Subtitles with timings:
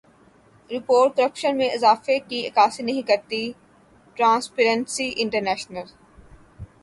[0.69, 3.41] report corruption میں اضافے کی عکاسی نہیں کرتی
[4.17, 5.85] ٹرانسپیرنسی انٹرنیشنل